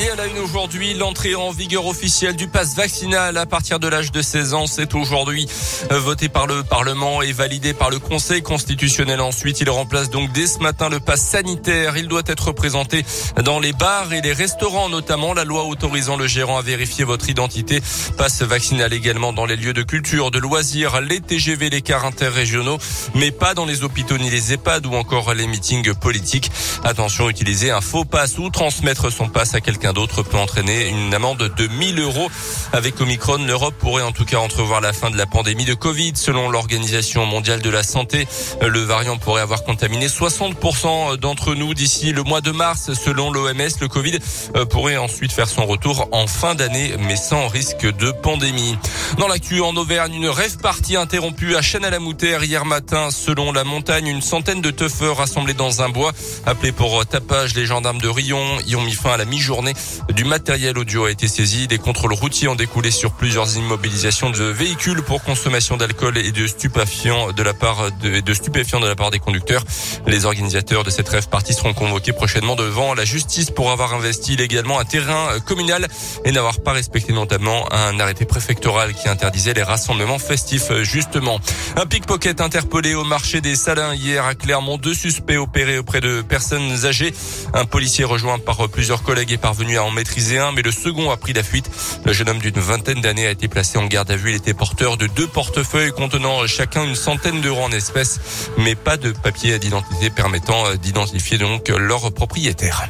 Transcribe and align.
Et 0.00 0.10
à 0.10 0.14
la 0.14 0.26
une 0.26 0.38
aujourd'hui, 0.38 0.94
l'entrée 0.94 1.34
en 1.34 1.50
vigueur 1.50 1.84
officielle 1.86 2.36
du 2.36 2.46
pass 2.46 2.76
vaccinal 2.76 3.36
à 3.36 3.46
partir 3.46 3.80
de 3.80 3.88
l'âge 3.88 4.12
de 4.12 4.22
16 4.22 4.54
ans. 4.54 4.68
C'est 4.68 4.94
aujourd'hui 4.94 5.48
euh, 5.90 5.98
voté 5.98 6.28
par 6.28 6.46
le 6.46 6.62
Parlement 6.62 7.20
et 7.20 7.32
validé 7.32 7.74
par 7.74 7.90
le 7.90 7.98
Conseil 7.98 8.40
constitutionnel. 8.40 9.20
Ensuite, 9.20 9.60
il 9.60 9.68
remplace 9.68 10.08
donc 10.08 10.30
dès 10.30 10.46
ce 10.46 10.60
matin 10.60 10.88
le 10.88 11.00
pass 11.00 11.20
sanitaire. 11.20 11.96
Il 11.96 12.06
doit 12.06 12.22
être 12.26 12.52
présenté 12.52 13.04
dans 13.42 13.58
les 13.58 13.72
bars 13.72 14.12
et 14.12 14.20
les 14.20 14.32
restaurants, 14.32 14.88
notamment 14.88 15.34
la 15.34 15.42
loi 15.42 15.64
autorisant 15.64 16.16
le 16.16 16.28
gérant 16.28 16.58
à 16.58 16.62
vérifier 16.62 17.04
votre 17.04 17.28
identité. 17.28 17.82
Passe 18.16 18.42
vaccinal 18.42 18.92
également 18.92 19.32
dans 19.32 19.46
les 19.46 19.56
lieux 19.56 19.72
de 19.72 19.82
culture, 19.82 20.30
de 20.30 20.38
loisirs, 20.38 21.00
les 21.00 21.20
TGV, 21.20 21.70
les 21.70 21.82
cars 21.82 22.04
interrégionaux, 22.04 22.78
mais 23.16 23.32
pas 23.32 23.54
dans 23.54 23.66
les 23.66 23.82
hôpitaux 23.82 24.18
ni 24.18 24.30
les 24.30 24.52
EHPAD 24.52 24.86
ou 24.86 24.94
encore 24.94 25.34
les 25.34 25.48
meetings 25.48 25.92
politiques. 25.94 26.52
Attention, 26.84 27.28
utiliser 27.28 27.72
un 27.72 27.80
faux 27.80 28.04
pass 28.04 28.38
ou 28.38 28.48
transmettre 28.48 29.10
son 29.10 29.28
pass 29.28 29.56
à 29.56 29.60
quelqu'un 29.60 29.87
d'autre 29.92 30.22
peut 30.22 30.36
entraîner 30.36 30.88
une 30.88 31.14
amende 31.14 31.52
de 31.56 31.66
1000 31.66 32.00
euros. 32.00 32.30
Avec 32.72 33.00
Omicron, 33.00 33.44
l'Europe 33.46 33.74
pourrait 33.78 34.02
en 34.02 34.12
tout 34.12 34.24
cas 34.24 34.38
entrevoir 34.38 34.80
la 34.80 34.92
fin 34.92 35.10
de 35.10 35.16
la 35.16 35.26
pandémie 35.26 35.64
de 35.64 35.74
Covid. 35.74 36.12
Selon 36.14 36.50
l'Organisation 36.50 37.26
mondiale 37.26 37.62
de 37.62 37.70
la 37.70 37.82
santé, 37.82 38.26
le 38.60 38.80
variant 38.80 39.18
pourrait 39.18 39.42
avoir 39.42 39.64
contaminé 39.64 40.08
60% 40.08 41.16
d'entre 41.16 41.54
nous 41.54 41.74
d'ici 41.74 42.12
le 42.12 42.22
mois 42.22 42.40
de 42.40 42.50
mars. 42.50 42.92
Selon 42.94 43.30
l'OMS, 43.30 43.68
le 43.80 43.88
Covid 43.88 44.18
euh, 44.56 44.64
pourrait 44.64 44.96
ensuite 44.96 45.32
faire 45.32 45.48
son 45.48 45.66
retour 45.66 46.08
en 46.12 46.26
fin 46.26 46.54
d'année, 46.54 46.94
mais 46.98 47.16
sans 47.16 47.48
risque 47.48 47.86
de 47.86 48.10
pandémie. 48.10 48.76
Dans 49.18 49.28
l'actu 49.28 49.60
en 49.60 49.74
Auvergne, 49.76 50.14
une 50.14 50.28
rêve 50.28 50.58
partie 50.58 50.96
interrompue 50.96 51.56
à 51.56 51.62
Chêne-à-la-Moutère 51.62 52.44
hier 52.44 52.64
matin. 52.64 53.10
Selon 53.10 53.52
la 53.52 53.64
montagne, 53.64 54.06
une 54.06 54.22
centaine 54.22 54.60
de 54.60 54.70
teufeurs 54.70 55.16
rassemblés 55.16 55.54
dans 55.54 55.82
un 55.82 55.88
bois. 55.88 56.12
Appelés 56.46 56.72
pour 56.72 57.04
tapage, 57.06 57.54
les 57.54 57.66
gendarmes 57.66 58.00
de 58.00 58.08
Rion 58.08 58.58
y 58.66 58.76
ont 58.76 58.82
mis 58.82 58.92
fin 58.92 59.12
à 59.12 59.16
la 59.16 59.24
mi-journée. 59.24 59.74
Du 60.14 60.24
matériel 60.24 60.78
audio 60.78 61.04
a 61.04 61.10
été 61.10 61.28
saisi. 61.28 61.68
Des 61.68 61.78
contrôles 61.78 62.12
routiers 62.12 62.48
ont 62.48 62.54
découlé 62.54 62.90
sur 62.90 63.12
plusieurs 63.12 63.56
immobilisations 63.56 64.30
de 64.30 64.44
véhicules 64.44 65.02
pour 65.02 65.22
consommation 65.22 65.76
d'alcool 65.76 66.18
et 66.18 66.32
de 66.32 66.46
stupéfiants 66.46 67.32
de 67.32 67.42
la 67.42 67.54
part 67.54 67.90
de, 67.92 68.34
stupéfiants 68.34 68.80
de 68.80 68.86
la 68.86 68.96
part 68.96 69.10
des 69.10 69.18
conducteurs. 69.18 69.64
Les 70.06 70.24
organisateurs 70.24 70.84
de 70.84 70.90
cette 70.90 71.08
rêve 71.08 71.28
partie 71.28 71.52
seront 71.52 71.74
convoqués 71.74 72.12
prochainement 72.12 72.56
devant 72.56 72.94
la 72.94 73.04
justice 73.04 73.50
pour 73.50 73.70
avoir 73.70 73.92
investi 73.94 74.34
illégalement 74.34 74.78
un 74.80 74.84
terrain 74.84 75.38
communal 75.40 75.86
et 76.24 76.32
n'avoir 76.32 76.60
pas 76.60 76.72
respecté 76.72 77.12
notamment 77.12 77.70
un 77.72 78.00
arrêté 78.00 78.24
préfectoral 78.24 78.94
qui 78.94 79.08
interdisait 79.08 79.54
les 79.54 79.62
rassemblements 79.62 80.18
festifs 80.18 80.72
justement. 80.82 81.38
Un 81.76 81.86
pickpocket 81.86 82.40
interpellé 82.40 82.94
au 82.94 83.04
marché 83.04 83.40
des 83.40 83.56
Salins 83.56 83.94
hier 83.94 84.24
à 84.24 84.34
Clermont. 84.34 84.78
Deux 84.78 84.94
suspects 84.94 85.36
opérés 85.36 85.78
auprès 85.78 86.00
de 86.00 86.22
personnes 86.22 86.86
âgées. 86.86 87.12
Un 87.52 87.66
policier 87.66 88.04
rejoint 88.04 88.38
par 88.38 88.68
plusieurs 88.68 89.02
collègues 89.02 89.32
est 89.32 89.38
parvenu 89.38 89.67
à 89.76 89.84
en 89.84 89.90
maîtriser 89.90 90.38
un, 90.38 90.52
mais 90.52 90.62
le 90.62 90.72
second 90.72 91.10
a 91.10 91.16
pris 91.16 91.32
la 91.32 91.42
fuite. 91.42 91.70
Le 92.04 92.12
jeune 92.12 92.28
homme 92.28 92.38
d'une 92.38 92.58
vingtaine 92.58 93.00
d'années 93.00 93.26
a 93.26 93.30
été 93.30 93.48
placé 93.48 93.78
en 93.78 93.86
garde 93.86 94.10
à 94.10 94.16
vue. 94.16 94.30
Il 94.30 94.36
était 94.36 94.54
porteur 94.54 94.96
de 94.96 95.06
deux 95.06 95.26
portefeuilles 95.26 95.92
contenant 95.92 96.46
chacun 96.46 96.84
une 96.84 96.94
centaine 96.94 97.40
d'euros 97.40 97.64
en 97.64 97.72
espèces, 97.72 98.20
mais 98.58 98.74
pas 98.74 98.96
de 98.96 99.12
papier 99.12 99.58
d'identité 99.58 100.10
permettant 100.10 100.74
d'identifier 100.76 101.38
donc 101.38 101.68
leur 101.68 102.12
propriétaire. 102.12 102.88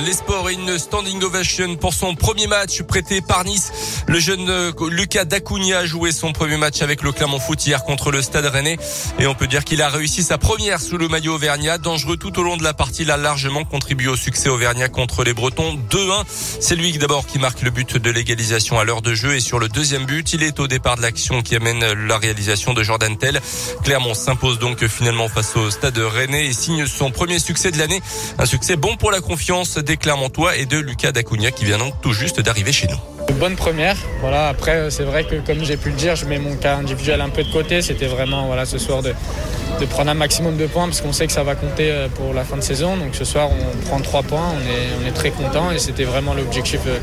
Les 0.00 0.14
sports 0.14 0.48
et 0.48 0.54
une 0.54 0.78
standing 0.78 1.22
ovation 1.22 1.76
pour 1.76 1.92
son 1.92 2.14
premier 2.14 2.46
match 2.46 2.80
prêté 2.82 3.20
par 3.20 3.44
Nice. 3.44 3.70
Le 4.06 4.18
jeune 4.18 4.48
euh, 4.48 4.72
Lucas 4.90 5.26
Dacunia 5.26 5.80
a 5.80 5.86
joué 5.86 6.12
son 6.12 6.32
premier 6.32 6.56
match 6.56 6.80
avec 6.80 7.02
le 7.02 7.12
Clermont 7.12 7.38
Foot 7.38 7.66
hier 7.66 7.84
contre 7.84 8.10
le 8.10 8.22
Stade 8.22 8.46
Rennais 8.46 8.78
et 9.18 9.26
on 9.26 9.34
peut 9.34 9.46
dire 9.46 9.64
qu'il 9.64 9.82
a 9.82 9.90
réussi 9.90 10.22
sa 10.22 10.38
première 10.38 10.80
sous 10.80 10.96
le 10.96 11.08
maillot 11.08 11.34
auvergnat. 11.34 11.76
Dangereux 11.76 12.16
tout 12.16 12.36
au 12.40 12.42
long 12.42 12.56
de 12.56 12.64
la 12.64 12.72
partie, 12.72 13.02
il 13.02 13.10
a 13.10 13.18
largement 13.18 13.64
contribué 13.64 14.08
au 14.08 14.16
succès 14.16 14.48
auvergnat 14.48 14.88
contre 14.88 15.24
les 15.24 15.34
Bretons 15.34 15.78
2-1. 15.90 16.24
C'est 16.60 16.74
lui 16.74 16.96
d'abord 16.96 17.26
qui 17.26 17.38
marque 17.38 17.60
le 17.60 17.70
but 17.70 17.98
de 17.98 18.10
l'égalisation 18.10 18.78
à 18.78 18.84
l'heure 18.84 19.02
de 19.02 19.14
jeu 19.14 19.34
et 19.34 19.40
sur 19.40 19.58
le 19.58 19.68
deuxième 19.68 20.06
but, 20.06 20.32
il 20.32 20.42
est 20.42 20.58
au 20.58 20.68
départ 20.68 20.96
de 20.96 21.02
l'action 21.02 21.42
qui 21.42 21.54
amène 21.54 21.84
la 21.92 22.16
réalisation 22.16 22.72
de 22.72 22.82
Jordan 22.82 23.16
Tell. 23.18 23.40
Clermont 23.84 24.14
s'impose 24.14 24.58
donc 24.58 24.84
finalement 24.86 25.28
face 25.28 25.54
au 25.54 25.70
Stade 25.70 25.98
Rennais 25.98 26.46
et 26.46 26.52
signe 26.54 26.86
son 26.86 27.10
premier 27.10 27.38
succès 27.38 27.70
de 27.70 27.78
l'année. 27.78 28.00
Un 28.38 28.46
succès 28.46 28.76
bon 28.76 28.96
pour 28.96 29.10
la 29.10 29.20
confiance 29.20 29.78
des 29.82 29.96
Clermontois 29.96 30.56
et 30.56 30.66
de 30.66 30.78
Lucas 30.78 31.12
Dacunia 31.12 31.50
qui 31.50 31.64
vient 31.64 31.78
donc 31.78 31.94
tout 32.00 32.12
juste 32.12 32.40
d'arriver 32.40 32.72
chez 32.72 32.88
nous. 32.88 33.34
Bonne 33.34 33.56
première. 33.56 33.96
Voilà. 34.20 34.48
Après, 34.48 34.90
c'est 34.90 35.04
vrai 35.04 35.24
que 35.24 35.36
comme 35.36 35.64
j'ai 35.64 35.76
pu 35.76 35.90
le 35.90 35.96
dire, 35.96 36.16
je 36.16 36.26
mets 36.26 36.38
mon 36.38 36.56
cas 36.56 36.76
individuel 36.76 37.20
un 37.20 37.28
peu 37.28 37.42
de 37.42 37.52
côté. 37.52 37.82
C'était 37.82 38.06
vraiment 38.06 38.46
voilà 38.46 38.64
ce 38.64 38.78
soir 38.78 39.02
de, 39.02 39.14
de 39.80 39.86
prendre 39.86 40.10
un 40.10 40.14
maximum 40.14 40.56
de 40.56 40.66
points 40.66 40.86
parce 40.86 41.00
qu'on 41.00 41.12
sait 41.12 41.26
que 41.26 41.32
ça 41.32 41.42
va 41.42 41.54
compter 41.54 41.90
euh, 41.90 42.08
pour 42.08 42.34
la 42.34 42.44
fin 42.44 42.56
de 42.56 42.62
saison. 42.62 42.96
Donc 42.96 43.14
ce 43.14 43.24
soir, 43.24 43.48
on 43.50 43.86
prend 43.86 44.00
trois 44.00 44.22
points. 44.22 44.52
On 44.54 44.60
est, 44.60 45.02
on 45.02 45.08
est 45.08 45.12
très 45.12 45.30
content 45.30 45.70
et 45.70 45.78
c'était 45.78 46.04
vraiment 46.04 46.34
l'objectif. 46.34 46.80
Euh, 46.86 46.98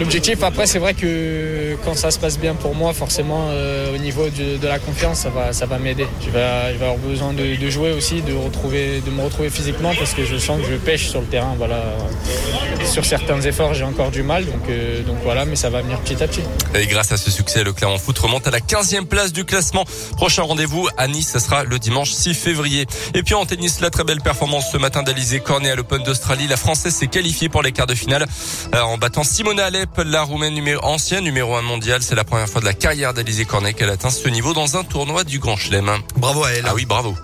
l'objectif. 0.00 0.42
Après, 0.42 0.66
c'est 0.66 0.78
vrai 0.78 0.94
que 0.94 1.76
quand 1.84 1.94
ça 1.94 2.10
se 2.10 2.18
passe 2.18 2.38
bien 2.38 2.54
pour 2.54 2.74
moi, 2.74 2.92
forcément, 2.92 3.46
euh, 3.50 3.94
au 3.94 3.98
niveau 3.98 4.28
de, 4.28 4.56
de, 4.56 4.66
la 4.66 4.78
confiance, 4.78 5.20
ça 5.20 5.30
va, 5.30 5.52
ça 5.52 5.66
va 5.66 5.78
m'aider. 5.78 6.06
Je 6.20 6.30
vais, 6.30 6.72
je 6.72 6.78
vais 6.78 6.86
avoir 6.86 6.98
besoin 6.98 7.32
de, 7.32 7.70
jouer 7.70 7.92
aussi, 7.92 8.22
de 8.22 8.34
retrouver, 8.34 9.00
de 9.00 9.10
me 9.10 9.22
retrouver 9.22 9.50
physiquement 9.50 9.92
parce 9.98 10.14
que 10.14 10.24
je 10.24 10.36
sens 10.36 10.60
que 10.60 10.66
je 10.70 10.76
pêche 10.76 11.08
sur 11.08 11.20
le 11.20 11.26
terrain. 11.26 11.54
Voilà. 11.58 11.82
Sur 12.84 13.04
certains 13.04 13.40
efforts, 13.40 13.74
j'ai 13.74 13.84
encore 13.84 14.10
du 14.10 14.22
mal. 14.22 14.44
Donc, 14.44 14.68
donc 15.06 15.16
voilà, 15.24 15.44
mais 15.44 15.56
ça 15.56 15.70
va 15.70 15.82
venir 15.82 15.98
petit 16.00 16.22
à 16.22 16.28
petit. 16.28 16.42
Et 16.74 16.86
grâce 16.86 17.12
à 17.12 17.16
ce 17.16 17.30
succès, 17.30 17.64
le 17.64 17.72
Clermont 17.72 17.98
Foot 17.98 18.18
remonte 18.18 18.46
à 18.46 18.50
la 18.50 18.60
15e 18.60 19.06
place 19.06 19.32
du 19.32 19.44
classement. 19.44 19.84
Prochain 20.16 20.42
rendez-vous 20.42 20.88
à 20.96 21.08
Nice, 21.08 21.30
ce 21.32 21.38
sera 21.38 21.64
le 21.64 21.73
dimanche 21.78 22.12
6 22.12 22.34
février. 22.34 22.86
Et 23.14 23.22
puis 23.22 23.34
en 23.34 23.46
tennis, 23.46 23.80
la 23.80 23.90
très 23.90 24.04
belle 24.04 24.20
performance 24.20 24.66
ce 24.72 24.78
matin 24.78 25.02
d'Alizé 25.02 25.40
Cornet 25.40 25.70
à 25.70 25.76
l'Open 25.76 26.02
d'Australie. 26.02 26.46
La 26.46 26.56
Française 26.56 26.94
s'est 26.94 27.06
qualifiée 27.06 27.48
pour 27.48 27.62
les 27.62 27.72
quarts 27.72 27.86
de 27.86 27.94
finale 27.94 28.26
euh, 28.74 28.80
en 28.80 28.98
battant 28.98 29.24
Simona 29.24 29.66
Alep, 29.66 29.90
la 30.04 30.22
Roumaine 30.22 30.54
numéro, 30.54 30.84
ancienne 30.84 31.24
numéro 31.24 31.56
1 31.56 31.62
mondiale. 31.62 32.02
C'est 32.02 32.14
la 32.14 32.24
première 32.24 32.48
fois 32.48 32.60
de 32.60 32.66
la 32.66 32.74
carrière 32.74 33.14
d'Alizé 33.14 33.44
Cornet 33.44 33.74
qu'elle 33.74 33.90
atteint 33.90 34.10
ce 34.10 34.28
niveau 34.28 34.54
dans 34.54 34.76
un 34.76 34.84
tournoi 34.84 35.24
du 35.24 35.38
Grand 35.38 35.56
Chelem. 35.56 35.90
Bravo 36.16 36.44
à 36.44 36.52
elle. 36.52 36.64
Ah 36.66 36.74
oui, 36.74 36.84
bravo. 36.86 37.14